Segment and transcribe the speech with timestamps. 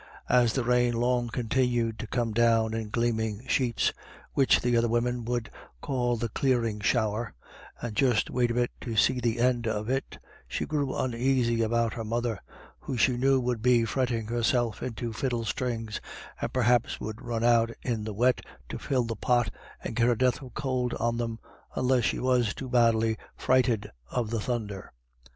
[0.29, 3.93] As the rain long continued to come down in gleaming sheets,
[4.33, 7.35] which the other women would call the clearing shower
[7.79, 9.91] and just wait a bit to see the end of,
[10.47, 12.39] she grew uneasy about her mother,
[12.79, 16.01] who she knew would be fretting herself into fiddle strings,
[16.41, 20.15] and perhaps would run out in the wet to fill the pot, and get her
[20.15, 21.37] death of cold on them,
[21.75, 24.91] unless she was too badly frighted of the thunder.